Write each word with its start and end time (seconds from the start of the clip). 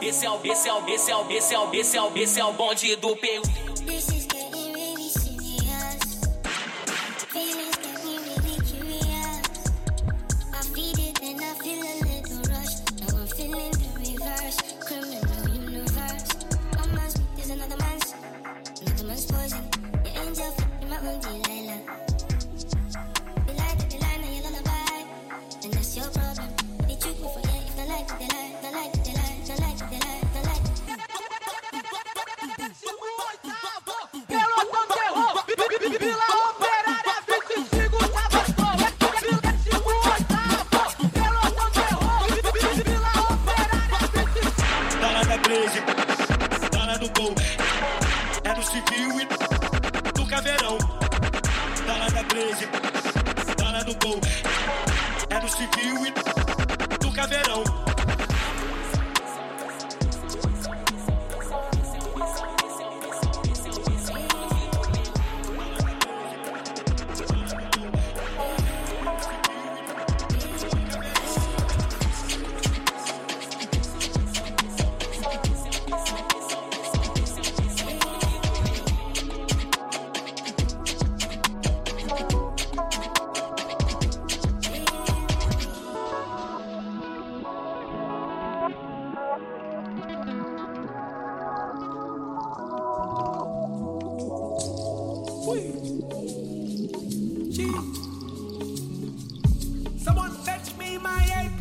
esse 0.00 0.26
é 0.26 0.30
o, 0.30 0.38
esse 0.44 0.68
é 0.68 0.72
o, 0.72 0.88
esse 0.88 1.10
é 1.10 1.16
o, 1.16 1.30
esse 1.30 1.54
é 1.54 1.58
o, 1.58 1.74
esse 1.74 1.96
é 1.96 2.02
o, 2.02 2.16
esse 2.16 2.40
é 2.40 2.44
o 2.44 2.52
bonde 2.52 2.96
do 2.96 3.16
peru. 3.16 3.42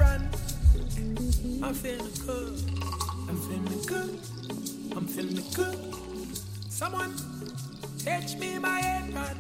I'm 0.02 1.74
feeling 1.74 2.12
good. 2.26 2.64
I'm 3.28 3.38
feeling 3.38 3.82
good. 3.86 4.20
I'm 4.96 5.08
feeling 5.08 5.44
good. 5.54 5.96
Someone 6.70 7.14
catch 8.04 8.38
me 8.38 8.60
my 8.60 8.80
apron. 8.80 9.38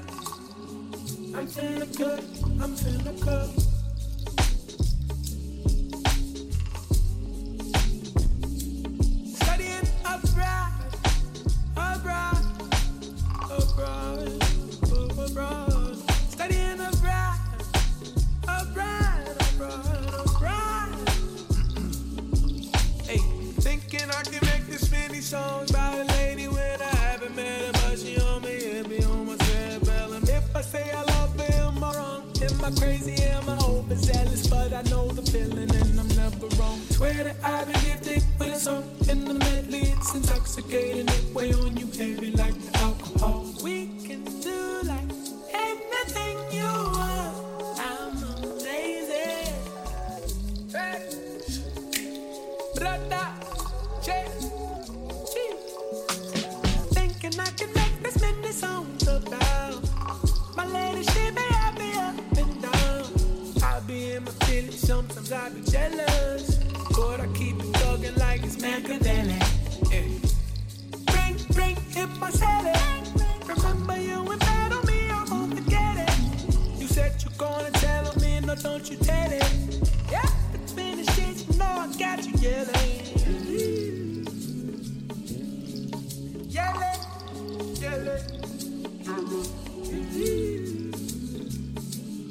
I'm 1.35 1.47
feeling 1.47 1.91
good. 1.93 2.23
I'm 2.61 2.75
feeling 2.75 3.19
good. 3.21 3.78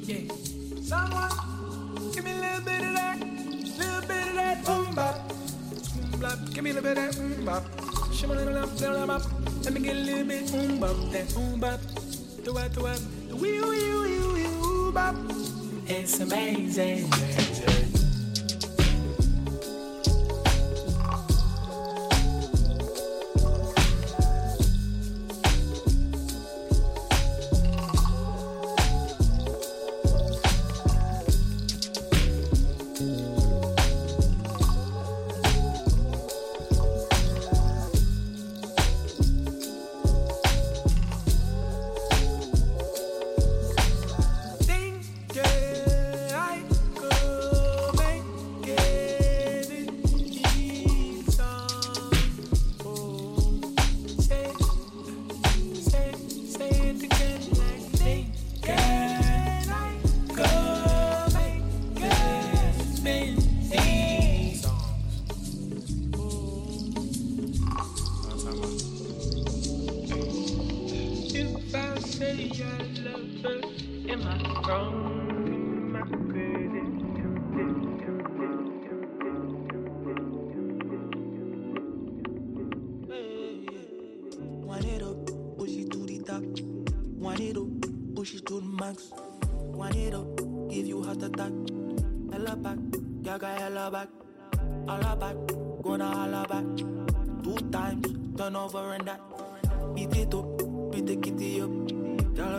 Yeah, 0.09 0.21
someone 0.81 1.29
give 2.11 2.25
me 2.25 2.31
a 2.31 2.35
little 2.35 2.61
bit 2.61 2.81
of 2.81 2.93
that, 2.95 3.19
little 3.19 4.01
bit 4.07 4.27
of 4.27 4.33
that 4.33 4.65
boom 4.65 4.95
bop, 4.95 5.29
boom 6.09 6.19
bop. 6.19 6.39
Give 6.51 6.63
me 6.63 6.71
a 6.71 6.73
little 6.73 6.95
bit 6.95 6.97
of 6.97 7.15
that 7.15 7.35
boom 7.35 7.45
bop. 7.45 7.63
Shimmy 8.11 8.33
little 8.33 8.53
bop, 8.55 8.81
little 8.81 9.05
bop. 9.05 9.21
Let 9.65 9.73
me 9.73 9.81
get 9.81 9.95
a 9.95 9.99
little 9.99 10.23
bit 10.23 10.51
boom 10.51 10.79
bop, 10.79 11.11
that 11.11 11.31
boom 11.35 11.59
bop. 11.59 11.79
Do 12.43 12.53
what, 12.53 12.73
do 12.73 12.81
what, 12.81 12.99
the 13.27 13.35
wee 13.35 13.61
wee 13.61 13.93
wee 14.01 14.27
wee 14.33 14.47
wee 14.47 14.91
bop. 14.91 15.15
It's 15.85 16.19
amazing. 16.19 17.05
Think 17.05 17.48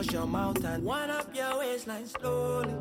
Hush 0.00 0.12
your 0.14 0.26
mouth 0.26 0.64
and 0.64 0.82
wind 0.82 1.10
up 1.10 1.28
your 1.36 1.58
waistline 1.58 2.06
slowly. 2.06 2.72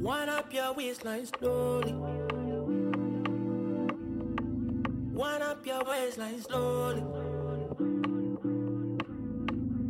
Wind 0.00 0.30
up 0.30 0.50
your 0.50 0.72
waistline 0.72 1.26
slowly. 1.26 1.92
Wind 5.12 5.42
up 5.42 5.66
your 5.66 5.84
waistline 5.84 6.40
slowly. 6.40 7.02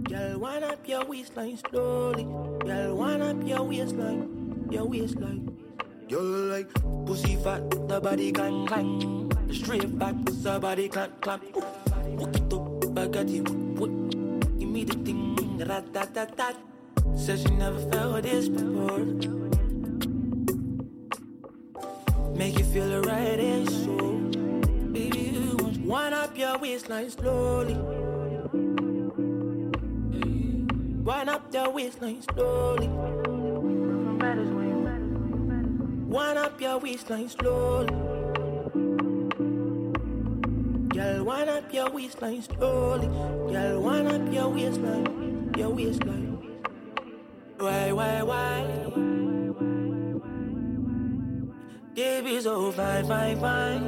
Girl, 0.08 0.38
wind 0.40 0.64
up 0.64 0.88
your 0.88 1.04
waistline 1.04 1.56
slowly. 1.70 2.24
Girl, 2.24 2.96
wind 2.96 3.22
up 3.22 3.46
your 3.46 3.62
waistline, 3.62 4.66
your 4.68 4.86
waistline. 4.86 5.56
You 6.08 6.18
like 6.18 6.74
pussy 7.06 7.36
fat, 7.36 7.70
the 7.86 8.00
body 8.00 8.32
clang 8.32 8.66
clang. 8.66 9.30
Straight 9.52 9.96
back, 9.96 10.16
the 10.24 10.58
body 10.58 10.88
clap 10.88 11.20
clap. 11.20 11.40
Walk 11.54 12.34
it 12.34 12.52
up, 12.52 12.94
back 12.96 13.14
me 14.78 14.84
the 14.84 14.98
thing, 15.04 15.58
rat 15.58 15.92
tat 15.92 16.14
tat 16.14 16.36
tat. 16.36 16.56
Said 17.16 17.38
she 17.40 17.50
never 17.50 17.80
felt 17.90 18.22
this 18.22 18.48
before. 18.48 19.04
Make 22.38 22.58
you 22.58 22.64
feel 22.72 22.88
the 22.88 23.00
right 23.02 23.40
and 23.40 23.68
so. 23.68 23.96
Baby, 24.94 25.20
you 25.34 25.56
want 25.58 25.78
wind 25.84 26.14
up 26.14 26.38
your 26.38 26.58
waistline 26.58 27.10
slowly. 27.10 27.74
Wind 31.08 31.30
up 31.30 31.52
your 31.52 31.70
waistline 31.70 32.22
slowly. 32.22 32.88
Wind 36.14 36.38
up 36.38 36.60
your 36.60 36.78
waistline 36.78 37.28
slowly. 37.28 38.07
Girl, 40.98 41.22
wind 41.22 41.48
up 41.48 41.72
your 41.72 41.90
waistline 41.90 42.42
slowly. 42.42 43.06
Girl, 43.06 43.80
wind 43.80 44.08
up 44.08 44.32
your 44.34 44.48
waistline, 44.48 45.54
your 45.56 45.70
waistline. 45.70 46.58
Why, 47.56 47.92
why, 47.92 48.22
why? 48.24 48.64
Baby, 51.94 52.40
so 52.40 52.72
fine, 52.72 53.06
fine, 53.06 53.38
fine. 53.38 53.84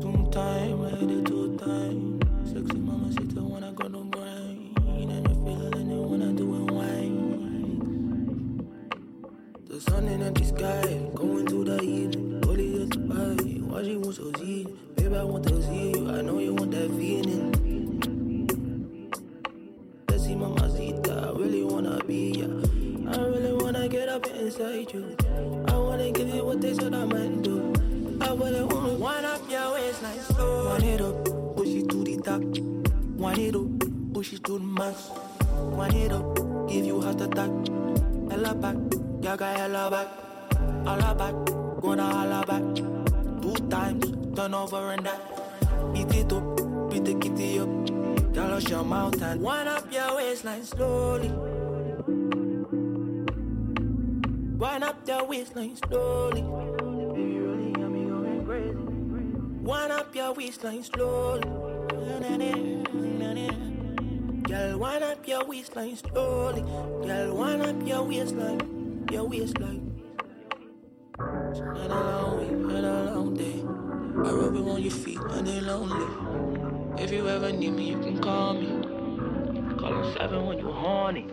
Two 0.00 0.28
time, 0.32 0.82
I 0.82 0.90
hit 0.98 1.10
it 1.12 1.24
two 1.24 1.56
time. 1.58 2.18
Sexy 2.44 2.78
mama, 2.78 3.12
sit 3.12 3.32
down 3.32 3.48
when 3.48 3.62
I 3.62 3.70
go 3.74 3.86
no 3.86 4.02
grind. 4.10 4.76
And 4.88 5.28
you 5.28 5.34
feel 5.44 5.72
it 5.72 5.86
wanna 6.10 6.32
do 6.32 6.52
it 6.56 6.72
wine. 6.72 7.16
The 9.68 9.80
sun 9.80 10.08
in 10.08 10.34
the 10.34 10.44
sky, 10.44 11.10
going 11.14 11.46
to 11.46 11.62
the 11.62 11.80
evening. 11.80 12.21
Why 13.82 13.88
she 13.88 14.12
so 14.12 14.32
see? 14.38 14.64
Baby, 14.94 15.16
I 15.16 15.24
want 15.24 15.44
to 15.48 15.60
see 15.60 15.90
you. 15.90 16.08
I 16.08 16.22
know 16.22 16.38
you 16.38 16.54
want 16.54 16.70
that 16.70 16.88
feeling. 16.90 17.50
Let's 20.08 20.22
see, 20.22 20.36
mama, 20.36 20.70
I 20.70 21.32
really 21.36 21.64
wanna 21.64 21.98
be 22.04 22.30
ya. 22.30 22.46
I 23.10 23.26
really 23.26 23.52
wanna 23.54 23.88
get 23.88 24.08
up 24.08 24.24
inside 24.28 24.92
you. 24.92 25.16
I 25.66 25.76
wanna 25.76 26.12
give 26.12 26.28
you 26.28 26.44
what 26.44 26.60
they 26.60 26.74
said 26.74 26.94
I 26.94 27.04
might 27.06 27.42
do. 27.42 27.72
I 28.20 28.32
really 28.32 28.62
wanna 28.62 28.94
wind 28.94 29.26
up 29.26 29.50
your 29.50 29.72
waistline 29.72 30.20
slow. 30.30 30.68
Wind 30.68 30.84
it 30.84 31.00
up, 31.00 31.56
push 31.56 31.68
it 31.70 31.88
to 31.88 32.04
the 32.04 32.16
top. 32.18 32.40
Wind 33.18 33.38
it 33.38 33.56
up, 33.56 34.14
push 34.14 34.32
it 34.32 34.44
to 34.44 34.60
the 34.60 34.64
max. 34.64 35.10
Wind 35.58 35.94
it 35.96 36.12
up, 36.12 36.68
give 36.68 36.84
you 36.84 37.00
heart 37.00 37.20
attack. 37.20 37.50
Hella 38.30 38.54
back, 38.54 38.76
yaga 39.20 39.52
hella 39.58 39.90
back. 39.90 40.08
Holla 40.86 41.14
back, 41.16 41.34
gonna 41.82 42.04
holla 42.04 42.46
back. 42.46 42.91
Times, 43.72 44.04
turn 44.36 44.52
over 44.52 44.92
and 44.92 45.06
that. 45.06 45.94
Beat 45.94 46.14
it 46.14 46.30
up, 46.30 46.44
beat 46.90 47.04
the 47.06 47.14
kitty 47.14 47.58
up. 47.58 47.68
Girl, 48.34 48.48
hush 48.48 48.68
your 48.68 48.84
mouth 48.84 49.22
and 49.22 49.40
wind 49.40 49.66
up 49.66 49.90
your 49.90 50.14
waistline 50.14 50.62
slowly. 50.62 51.30
Wind 54.58 54.84
up 54.84 55.08
your 55.08 55.24
waistline 55.24 55.74
slowly. 55.76 56.42
Wind 59.62 59.92
up 59.92 60.14
your 60.14 60.34
waistline 60.34 60.82
slowly. 60.82 61.40
Girl, 64.48 64.78
wind 64.78 65.02
up 65.02 65.26
your 65.26 65.44
waistline 65.46 65.96
slowly. 65.96 66.60
Girl, 67.06 67.34
wind 67.34 67.62
up 67.62 67.86
your 67.88 68.02
waistline, 68.02 69.08
your 69.10 69.24
waistline. 69.26 69.91
Been 71.52 71.60
a 71.60 72.00
long 72.00 72.38
week, 72.38 72.50
a 72.50 72.80
long 72.80 73.34
day. 73.34 73.60
I 74.26 74.32
rub 74.32 74.56
it 74.56 74.70
on 74.70 74.82
your 74.82 74.90
feet 74.90 75.22
when 75.22 75.44
they're 75.44 75.60
lonely. 75.60 77.02
If 77.02 77.12
you 77.12 77.28
ever 77.28 77.52
need 77.52 77.74
me, 77.74 77.90
you 77.90 77.98
can 77.98 78.18
call 78.18 78.54
me. 78.54 78.68
Call 79.76 79.92
on 79.92 80.16
seven 80.16 80.46
when 80.46 80.58
you're 80.58 80.72
horny. 80.72 81.26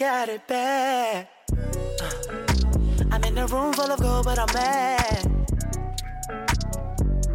Got 0.00 0.30
it 0.30 0.40
bad. 0.48 1.28
Uh, 2.00 2.10
I'm 3.10 3.22
in 3.24 3.36
a 3.36 3.46
room 3.48 3.70
full 3.74 3.92
of 3.92 4.00
gold, 4.00 4.24
but 4.24 4.38
I'm 4.38 4.48
mad. 4.54 5.26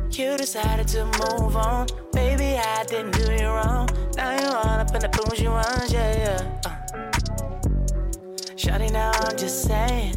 You 0.09 0.35
decided 0.35 0.87
to 0.87 1.05
move 1.05 1.55
on. 1.55 1.85
Baby, 2.11 2.57
I 2.57 2.83
didn't 2.85 3.11
do 3.11 3.31
you 3.31 3.49
wrong. 3.49 3.87
Now 4.17 4.31
you 4.31 4.47
all 4.47 4.79
up 4.81 4.95
in 4.95 4.99
the 4.99 5.09
bougie 5.09 5.47
ones, 5.47 5.93
yeah, 5.93 6.17
yeah. 6.17 6.61
Uh. 6.65 6.75
Shawty, 8.57 8.91
now 8.91 9.11
I'm 9.13 9.37
just 9.37 9.61
saying. 9.65 10.15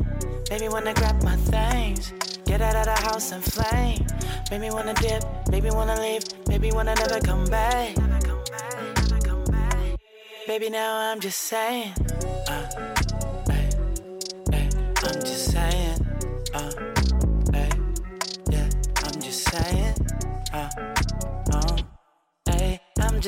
Baby, 0.48 0.68
wanna 0.70 0.94
grab 0.94 1.22
my 1.22 1.36
things. 1.36 2.14
Get 2.46 2.62
out 2.62 2.76
of 2.76 2.86
the 2.86 2.98
house 3.08 3.30
and 3.30 3.44
flame. 3.44 4.06
Baby, 4.48 4.70
wanna 4.70 4.94
dip. 4.94 5.22
Baby, 5.50 5.68
wanna 5.70 6.00
leave. 6.00 6.22
Baby, 6.46 6.72
wanna 6.72 6.94
never 6.94 7.20
come 7.20 7.44
back. 7.44 7.94
Baby, 10.46 10.70
now 10.70 11.12
I'm 11.12 11.20
just 11.20 11.40
saying. 11.40 11.92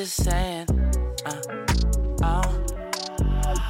Just 0.04 0.24
saying. 0.24 0.66
Uh, 1.26 1.42
oh. 2.22 2.66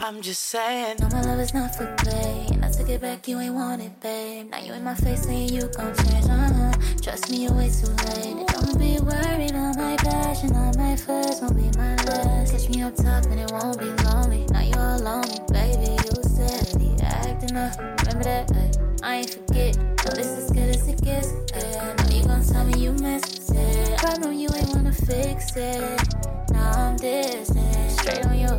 I'm 0.01 0.23
just 0.23 0.45
saying. 0.45 0.99
No, 1.01 1.09
my 1.09 1.23
love 1.23 1.41
is 1.41 1.53
not 1.53 1.75
for 1.75 1.93
play. 1.97 2.47
And 2.53 2.65
I 2.65 2.71
took 2.71 2.89
it 2.89 3.01
back, 3.01 3.27
you 3.27 3.41
ain't 3.41 3.53
want 3.53 3.83
it, 3.83 4.01
babe. 4.01 4.49
Now 4.49 4.61
you 4.61 4.73
in 4.75 4.85
my 4.85 4.95
face 4.95 5.25
saying 5.25 5.49
you 5.49 5.63
gon' 5.63 5.93
change, 5.97 6.27
uh-huh. 6.27 6.73
Trust 7.03 7.31
me, 7.33 7.43
you're 7.43 7.53
way 7.53 7.69
too 7.69 7.91
late. 8.07 8.47
don't 8.47 8.79
be 8.79 9.01
worried 9.01 9.51
about 9.51 9.77
my 9.77 9.97
passion. 9.97 10.55
All 10.55 10.73
my 10.75 10.95
first 10.95 11.43
won't 11.43 11.57
be 11.57 11.67
my 11.77 11.97
last. 12.05 12.53
Catch 12.53 12.69
me 12.69 12.83
up 12.83 12.95
top 12.95 13.25
and 13.25 13.41
it 13.41 13.51
won't 13.51 13.81
be 13.81 13.91
lonely. 14.05 14.47
Now 14.53 14.61
you 14.61 14.75
all 14.77 15.01
lonely, 15.01 15.41
baby. 15.51 15.99
You 15.99 16.23
said 16.23 16.81
he 16.81 16.95
acting 17.03 17.57
up. 17.57 17.77
Remember 18.07 18.23
that? 18.23 18.79
I 19.03 19.17
ain't 19.17 19.31
forget. 19.31 19.77
No, 19.77 20.13
this 20.15 20.27
is 20.27 20.51
good 20.53 20.77
as 20.77 20.87
it 20.87 21.03
gets. 21.03 21.33
Ay, 21.55 21.95
I 21.99 22.13
you 22.13 22.23
gon' 22.25 22.45
tell 22.45 22.65
me 22.65 22.79
you 22.79 22.93
missed 22.93 23.51
it. 23.51 23.99
Problem 23.99 24.33
you 24.35 24.49
ain't 24.55 24.69
wanna 24.69 24.90
fix 25.11 25.57
it. 25.57 26.15
Now 26.53 26.71
I'm 26.71 26.97
distant, 26.97 27.91
straight 27.91 28.25
on 28.27 28.39
you. 28.39 28.55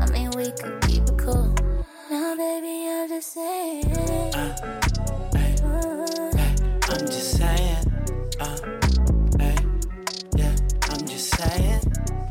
I 0.00 0.10
mean, 0.10 0.30
we 0.36 0.50
could 0.50 0.80
keep 0.82 1.02
it 1.02 1.18
cool. 1.18 1.54
Now, 2.10 2.34
baby, 2.36 2.88
I'm 2.90 3.08
just 3.08 3.32
saying. 3.32 4.34
Uh, 4.34 4.56
hey, 5.34 5.54
hey, 6.34 6.54
I'm 6.90 7.06
just 7.06 7.30
saying. 7.38 7.86
Uh, 8.40 8.58
hey, 9.38 9.56
yeah, 10.36 10.54
I'm 10.90 11.06
just 11.06 11.30
saying. 11.38 11.82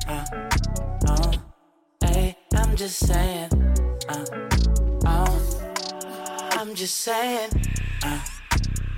Uh, 0.08 0.26
oh, 1.08 1.32
hey, 2.02 2.36
I'm 2.56 2.76
just 2.76 3.00
saying. 3.08 3.50
Uh, 4.10 4.26
oh, 5.06 5.62
I'm 6.52 6.76
just 6.76 6.98
saying. 6.98 7.50
Uh, 8.04 8.20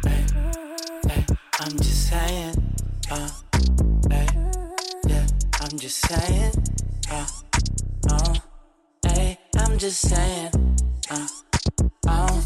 hey, 0.03 0.25
hey, 1.07 1.25
I'm 1.59 1.77
just 1.77 2.09
saying. 2.09 2.73
Uh, 3.11 3.29
I'm 5.75 5.79
just 5.79 6.07
saying. 6.07 6.53
Uh, 7.11 7.27
oh. 8.09 8.33
I'm 9.57 9.77
just 9.77 10.07
saying. 10.07 10.77
Uh, 11.11 11.27
oh, 12.07 12.45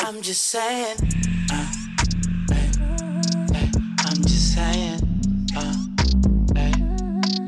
I'm 0.00 0.20
just 0.20 0.44
saying. 0.44 0.96
Uh, 1.50 1.72
hey, 2.52 2.70
hey, 3.54 3.70
I'm 4.04 4.22
just 4.22 4.54
saying. 4.54 5.00
Uh, 5.56 5.74
hey, 6.54 6.72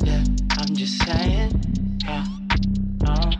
yeah, 0.06 0.24
I'm 0.56 0.74
just 0.74 1.04
saying. 1.04 2.00
Uh, 2.08 2.24
oh, 3.08 3.30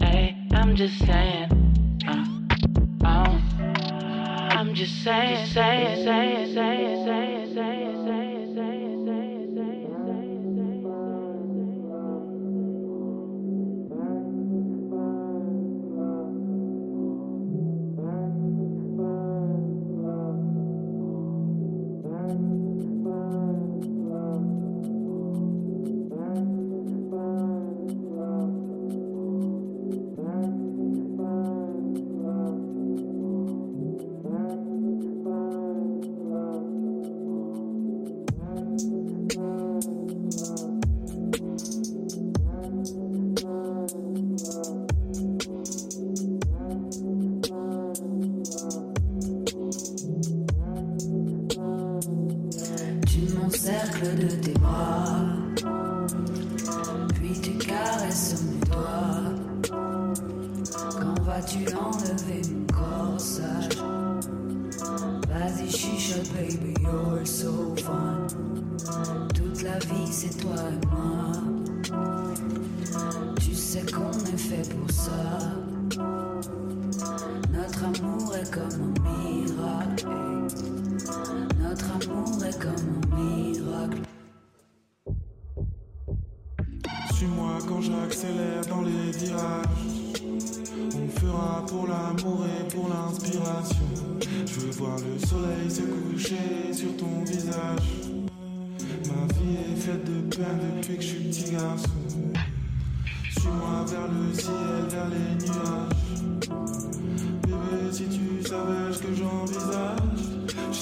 hey, 0.00 0.38
I'm 0.52 0.74
just 0.74 0.98
saying. 1.00 2.00
Uh, 2.08 2.24
oh, 3.04 3.40
I'm 4.56 4.72
just 4.72 5.04
saying, 5.04 5.48
saying, 5.48 6.04
saying, 6.06 6.54
saying, 6.54 7.04
saying, 7.04 7.54
saying, 7.54 8.54
saying. 8.56 8.81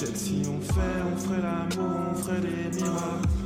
Si 0.03 0.41
on 0.47 0.59
fait, 0.59 0.81
on 1.13 1.15
ferait 1.15 1.41
l'amour, 1.41 1.95
on 2.11 2.15
ferait 2.15 2.41
des 2.41 2.81
miracles. 2.81 3.40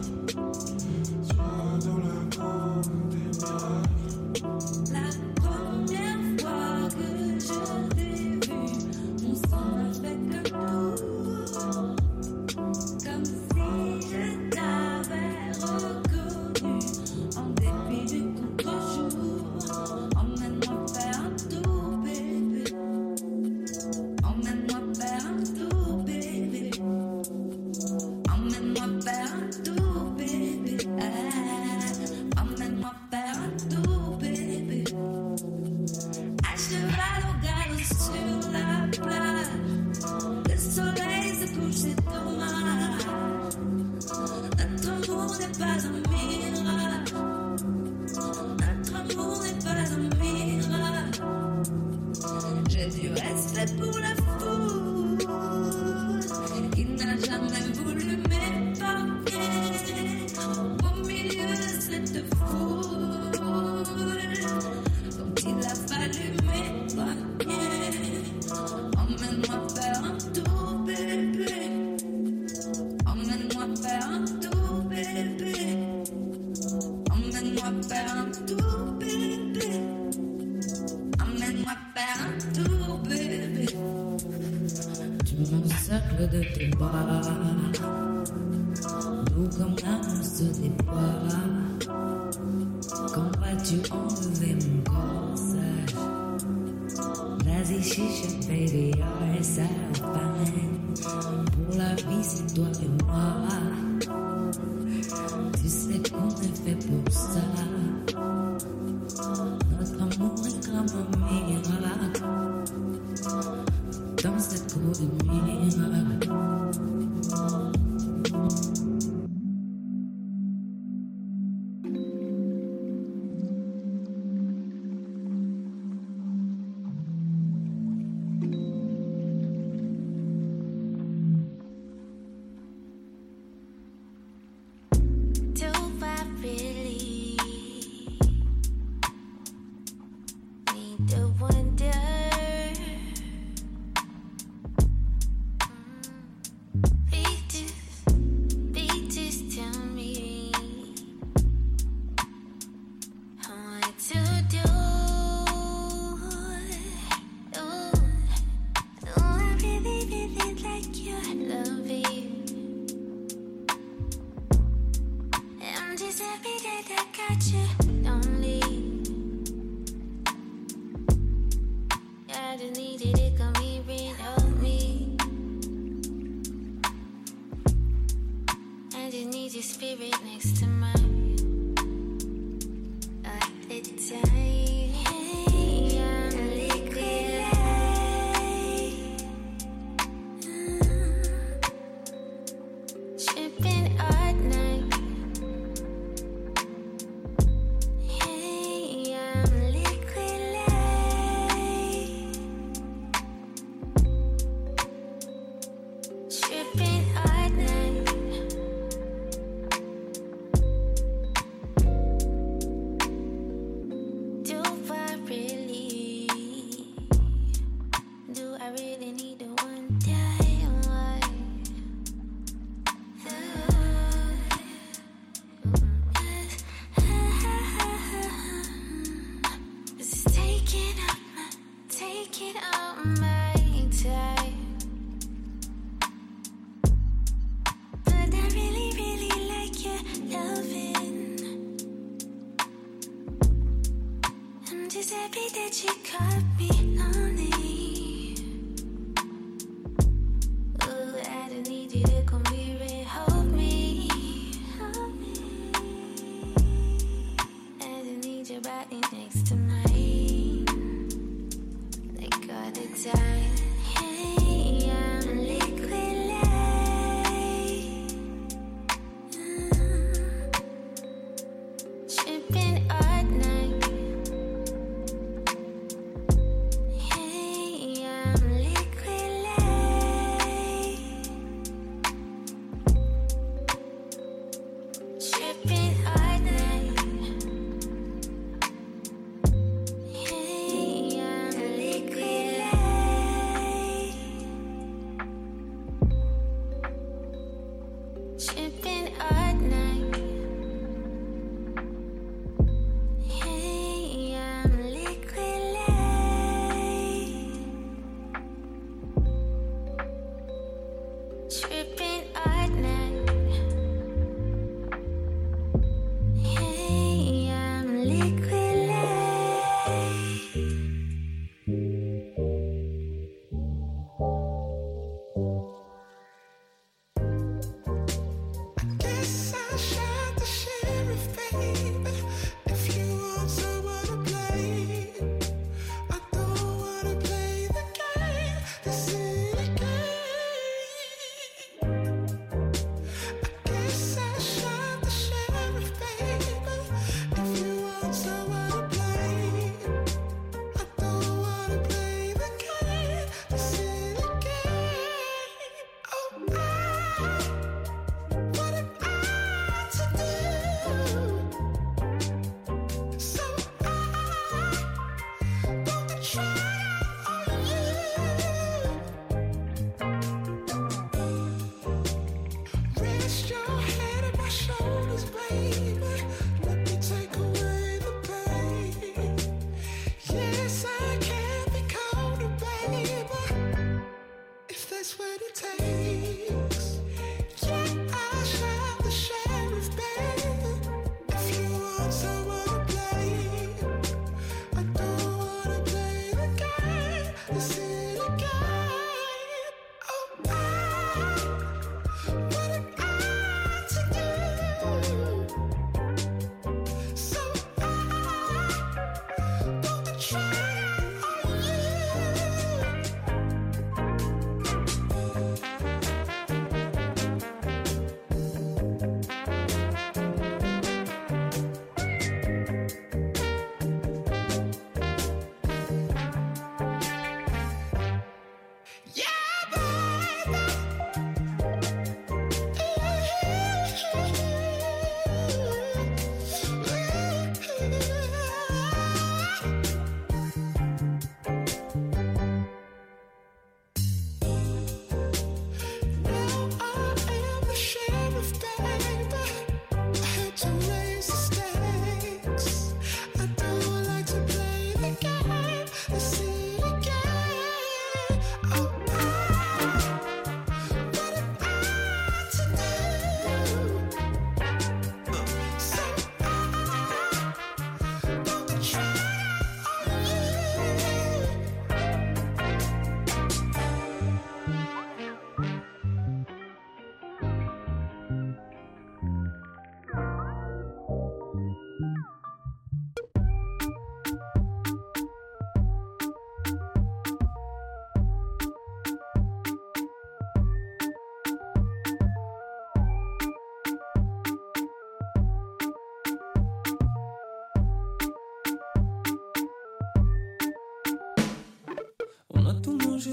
chip 298.37 298.94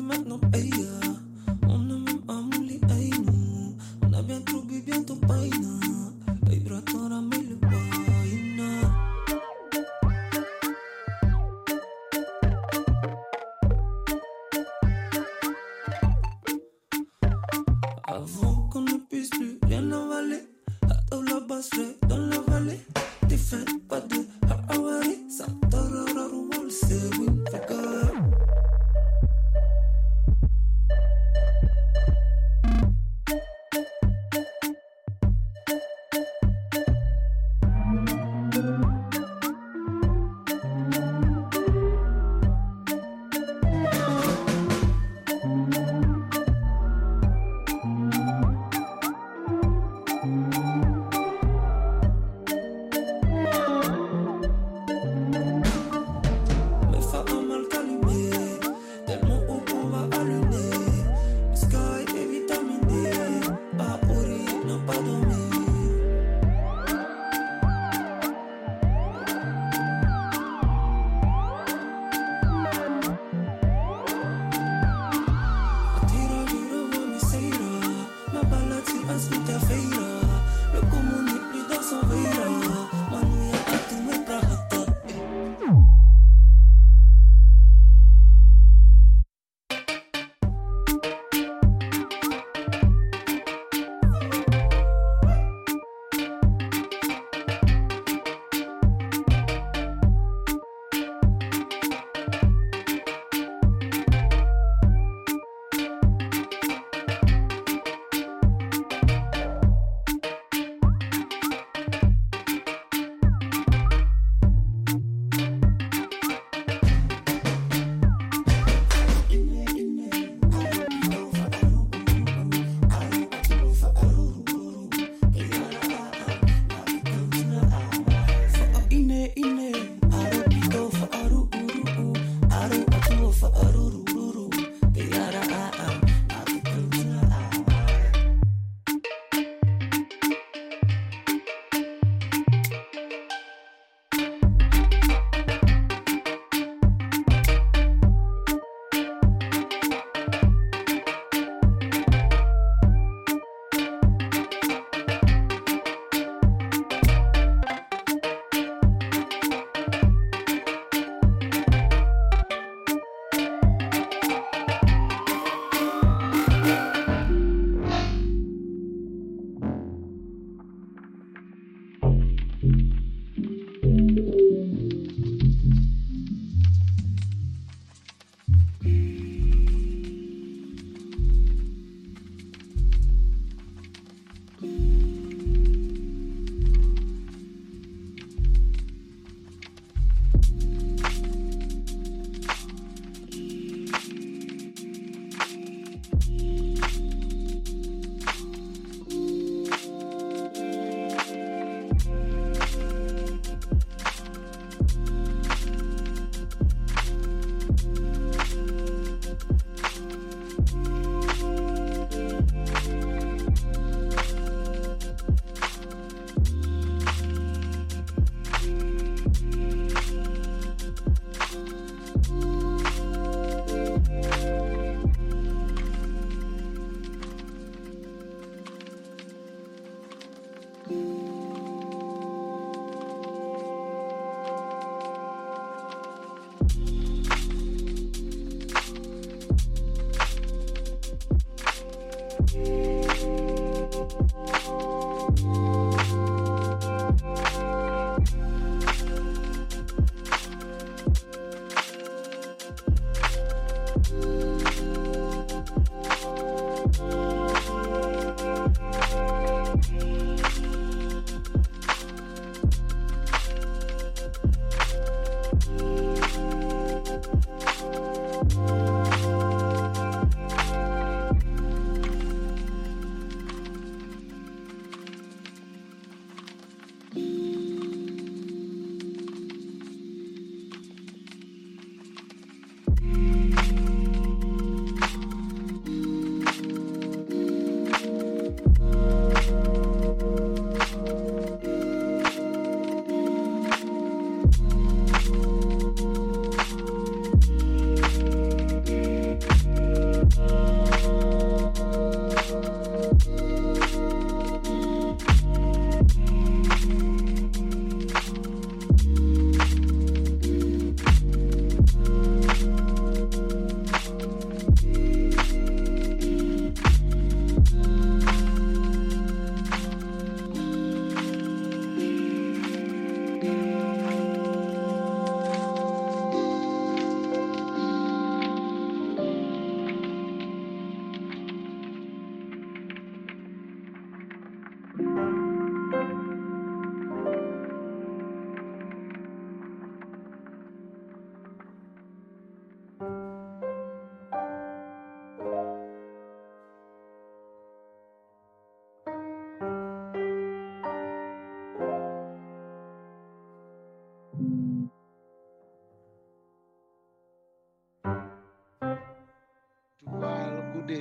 maintenant, 0.00 0.40
hey, 0.52 0.70
yeah. 0.74 1.21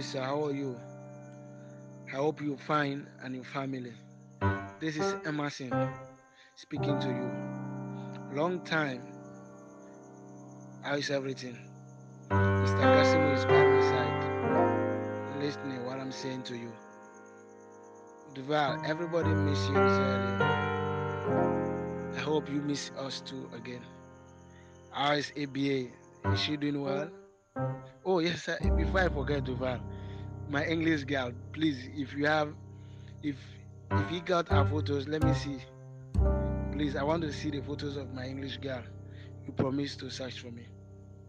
Lisa, 0.02 0.24
how 0.24 0.46
are 0.46 0.52
you? 0.52 0.76
I 2.08 2.16
hope 2.16 2.42
you're 2.42 2.58
fine 2.58 3.06
and 3.22 3.36
your 3.36 3.44
family. 3.44 3.94
This 4.80 4.98
is 4.98 5.14
Emerson 5.28 5.72
speaking 6.56 7.00
to 7.00 7.08
you. 7.08 7.30
Long 8.36 8.62
time. 8.62 9.04
How 10.82 10.96
is 10.96 11.12
everything? 11.12 11.56
Mr. 12.32 12.82
Kasimo 12.82 13.36
is 13.36 13.46
by 13.46 13.64
my 13.64 13.82
side, 13.92 15.40
listening 15.40 15.86
what 15.86 16.00
I'm 16.00 16.12
saying 16.12 16.42
to 16.50 16.58
you. 16.58 16.72
Duval, 18.34 18.82
everybody 18.84 19.30
miss 19.30 19.60
you 19.68 19.76
sincerely. 19.76 20.44
I 22.18 22.20
hope 22.22 22.50
you 22.50 22.60
miss 22.64 22.90
us 22.98 23.22
too 23.22 23.48
again. 23.54 23.86
How 24.90 25.14
is 25.14 25.32
ABA? 25.40 25.94
Is 26.34 26.40
she 26.40 26.58
doing 26.58 26.82
well? 26.82 27.08
Oh 28.04 28.18
yes, 28.18 28.44
sir. 28.44 28.58
before 28.76 29.02
I 29.02 29.10
forget, 29.10 29.44
Duval, 29.44 29.80
my 30.52 30.66
English 30.66 31.06
girl, 31.06 31.32
please, 31.54 31.88
if 31.96 32.14
you 32.14 32.26
have, 32.26 32.54
if 33.24 33.38
if 33.92 34.12
you 34.12 34.20
got 34.20 34.52
our 34.52 34.68
photos, 34.68 35.08
let 35.08 35.24
me 35.24 35.34
see. 35.34 35.58
Please, 36.74 36.96
I 36.98 37.04
want 37.04 37.22
to 37.24 37.32
see 37.32 37.50
the 37.50 37.62
photos 37.62 37.96
of 37.96 38.14
my 38.14 38.26
English 38.26 38.58
girl. 38.58 38.84
You 39.46 39.54
promised 39.54 40.00
to 40.00 40.10
search 40.10 40.42
for 40.42 40.52
me. 40.52 40.68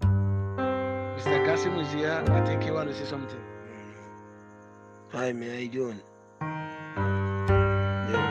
Mr. 0.03 1.45
Kasim 1.47 1.79
is 1.79 1.93
here. 1.93 2.25
I 2.29 2.45
think 2.45 2.65
he 2.65 2.71
want 2.73 2.89
to 2.89 2.95
say 2.95 3.05
something. 3.05 3.41
Hi, 5.11 5.33
man. 5.33 5.51
How 5.51 5.59
you 5.59 5.69
doing? 5.69 6.01
Yeah, 6.41 8.23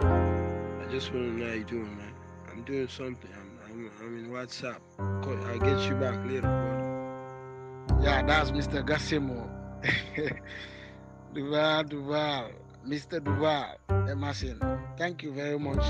man. 0.00 0.86
I 0.86 0.90
just 0.90 1.12
want 1.12 1.26
to 1.26 1.32
know 1.32 1.48
how 1.48 1.54
you 1.54 1.64
doing, 1.64 1.96
man. 1.98 2.14
I'm 2.50 2.62
doing 2.62 2.88
something. 2.88 3.30
I'm, 3.34 3.58
I'm, 3.66 3.90
I'm 4.00 4.24
in 4.24 4.30
WhatsApp. 4.30 4.78
I'll 4.98 5.58
get 5.58 5.86
you 5.88 5.94
back 5.96 6.24
later, 6.24 6.40
brother. 6.40 8.02
Yeah, 8.02 8.22
that's 8.22 8.50
Mr. 8.52 8.82
Gassimo. 8.86 9.50
Oh. 9.50 9.63
Duval, 11.34 11.84
Duval, 11.84 12.50
Mr. 12.86 13.22
Duval, 13.22 13.76
Emerson. 14.08 14.60
Thank 14.96 15.22
you 15.22 15.32
very 15.32 15.58
much. 15.58 15.84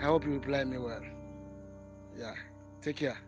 I 0.00 0.04
hope 0.04 0.24
you 0.24 0.32
reply 0.32 0.64
me 0.64 0.78
well. 0.78 1.02
Yeah, 2.16 2.34
take 2.82 2.96
care. 2.96 3.18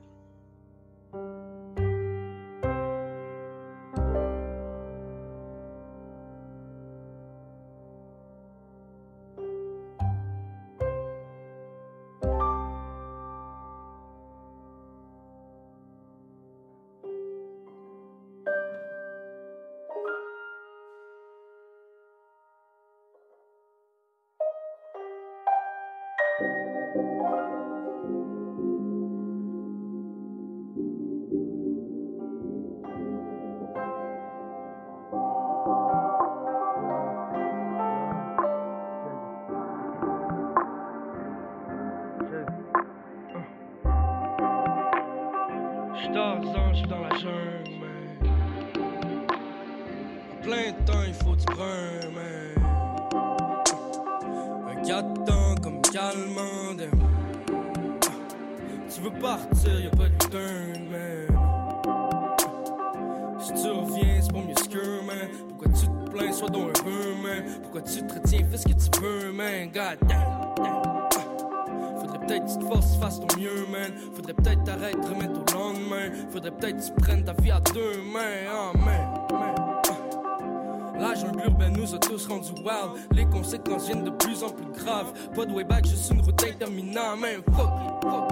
Au 75.08 75.54
lendemain. 75.54 76.10
Faudrait 76.30 76.50
peut-être 76.50 76.76
que 76.76 76.86
tu 76.86 76.92
prennes 77.02 77.24
ta 77.24 77.32
vie 77.34 77.50
à 77.50 77.60
deux 77.60 78.02
mains. 78.12 78.46
Ah, 78.48 78.72
man, 78.76 79.08
man. 79.32 79.54
ah. 79.88 80.98
La 80.98 81.14
jungle 81.14 81.44
urbaine 81.44 81.76
nous 81.76 81.94
a 81.94 81.98
tous 81.98 82.26
rendus 82.26 82.52
wild. 82.58 82.90
Les 83.12 83.26
conséquences 83.26 83.86
viennent 83.86 84.04
de 84.04 84.10
plus 84.10 84.42
en 84.42 84.50
plus 84.50 84.66
graves. 84.66 85.12
Pas 85.34 85.46
de 85.46 85.52
way 85.52 85.64
back, 85.64 85.86
juste 85.86 86.10
une 86.10 86.20
route 86.20 86.42
interminable. 86.44 87.42
Fuck, 87.56 87.70
ah. 88.06 88.28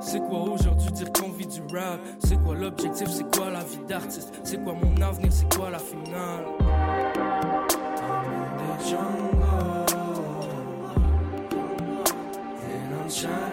C'est 0.00 0.20
quoi 0.20 0.40
aujourd'hui 0.40 0.90
dire 0.92 1.12
qu'on 1.12 1.30
vit 1.30 1.46
du 1.46 1.60
rap? 1.74 2.00
C'est 2.20 2.42
quoi 2.42 2.54
l'objectif? 2.54 3.08
C'est 3.10 3.36
quoi 3.36 3.50
la 3.50 3.60
vie 3.60 3.80
d'artiste? 3.86 4.32
C'est 4.42 4.62
quoi 4.62 4.72
mon 4.72 5.00
avenir? 5.02 5.30
C'est 5.30 5.54
quoi 5.54 5.70
la 5.70 5.78
finale? 5.78 6.46
I'm 8.02 8.24
in 12.68 13.06
the 13.06 13.10
jungle. 13.10 13.49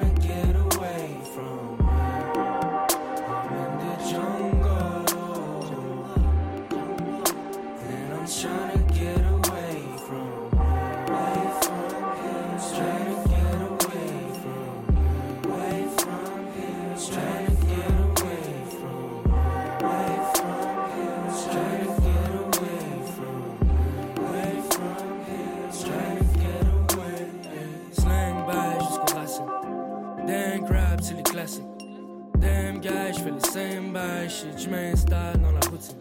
same 33.57 33.91
bad 33.91 34.29
shit, 34.29 34.59
je 34.59 34.69
m'installe 34.69 35.37
dans 35.41 35.51
la 35.51 35.59
routine. 35.71 35.97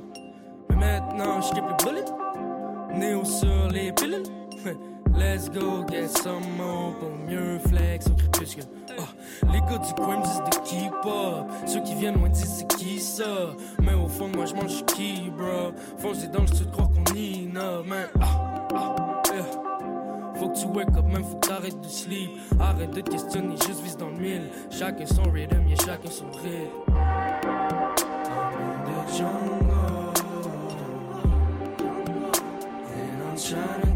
Mais 0.69 0.77
maintenant, 0.77 1.41
je 1.41 1.55
les 1.55 1.63
bullet, 1.63 2.05
néo 2.95 3.25
sur 3.25 3.69
les 3.71 3.93
pilules. 3.93 4.25
Let's 5.17 5.49
go 5.49 5.83
get 5.89 6.09
some 6.09 6.45
more 6.59 6.95
pour 6.99 7.11
mieux 7.27 7.59
flex 7.71 8.09
au 8.09 8.15
crépuscule. 8.15 8.65
Oh, 8.99 9.03
les 9.51 9.61
gars 9.61 9.79
du 9.79 9.95
coin 9.95 10.19
me 10.19 10.23
disent 10.23 10.43
de 10.45 10.69
keep 10.69 10.93
up. 11.07 11.47
Ceux 11.67 11.81
qui 11.81 11.95
viennent 11.95 12.19
moi 12.19 12.29
disent 12.29 12.57
c'est 12.59 12.69
qui 12.77 13.01
ça. 13.01 13.55
Mais 13.81 13.95
au 13.95 14.09
fond, 14.09 14.29
moi 14.35 14.45
je 14.45 14.55
mange 14.55 14.85
qui, 14.85 15.31
bro. 15.31 15.73
Fonce 15.97 16.19
des 16.19 16.29
dents, 16.29 16.45
je 16.47 16.65
crois 16.65 16.89
qu'on 16.89 17.15
innove, 17.15 17.87
man. 17.87 18.09
Oh 18.21 19.06
faut 20.47 20.53
que 20.53 20.61
tu 20.61 20.67
wake 20.67 20.97
up, 20.97 21.05
même 21.07 21.25
faut 21.25 21.37
que 21.37 21.49
t'arrêtes 21.49 21.81
de 21.81 21.89
sleep. 21.89 22.31
Arrête 22.61 22.91
de 22.91 23.01
te 23.01 23.11
questionner, 23.11 23.57
juste 23.67 23.83
vise 23.83 23.97
dans 23.97 24.11
le 24.11 24.17
mille. 24.17 24.51
Chacun 24.71 25.07
son 25.07 25.23
rhythm, 25.31 25.67
et 25.69 25.77
chacun 25.77 26.11
son 26.11 26.31
rythme. 26.31 26.71
I'm 28.29 28.55
in 28.63 28.85
the 28.85 29.13
jungle, 29.17 30.13
and 32.95 33.23
I'm 33.23 33.39
shining. 33.39 33.96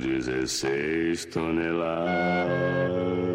Lu. 0.00 0.14
16 0.44 1.30
toneladas. 1.30 3.33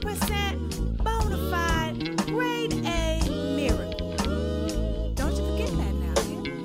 100% 0.00 0.96
bona 1.04 1.36
fide 1.50 2.16
grade 2.26 2.72
A 2.86 3.20
miracle. 3.54 4.16
Don't 5.14 5.36
you 5.36 5.44
forget 5.50 5.68
that 5.76 5.94
now. 5.94 6.14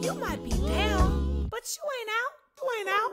You 0.02 0.14
might 0.14 0.42
be 0.44 0.52
down, 0.52 1.48
but 1.52 1.78
you 1.78 1.84
ain't 2.00 2.10
out. 2.22 2.34
You 2.58 2.66
ain't 2.80 2.90
out. 2.90 3.12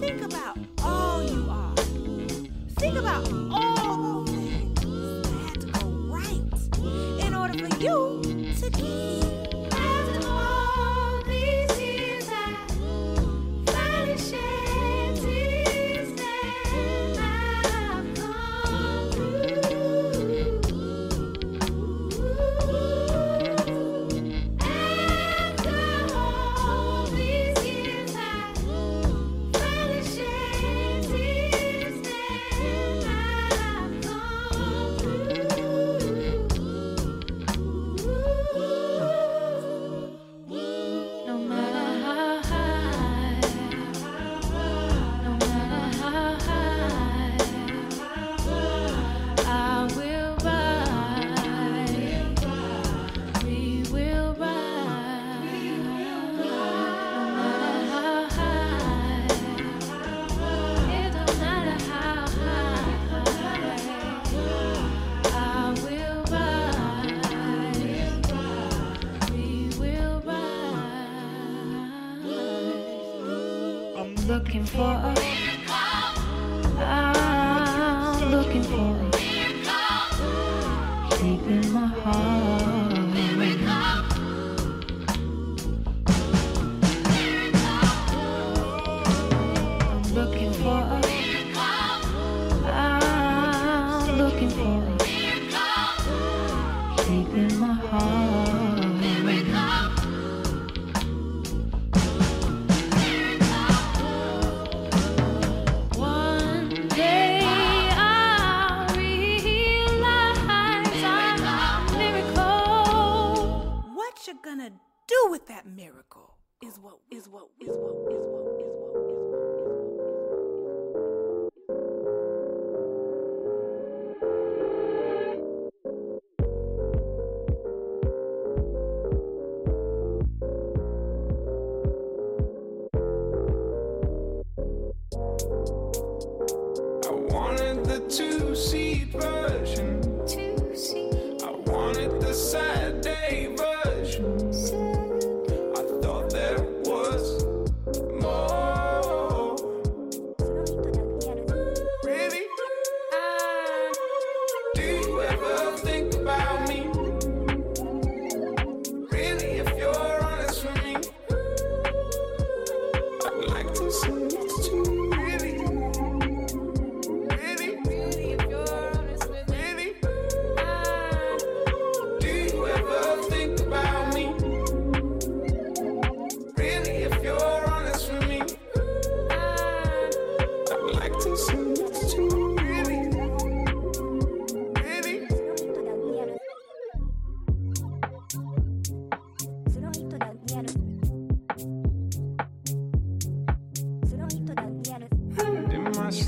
Think 0.00 0.22
about 0.22 0.58
all 0.84 1.22
you 1.22 1.46
are. 1.50 1.74
Think 2.76 2.96
about 2.96 3.28
all 3.50 4.22
the 4.22 4.32
things 4.80 5.28
that 5.30 5.72
go 5.72 5.88
right 6.08 7.24
in 7.26 7.34
order 7.34 7.54
for 7.58 7.76
you 7.82 8.22
to 8.60 8.70
get. 8.70 9.15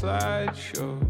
slideshow. 0.08 1.07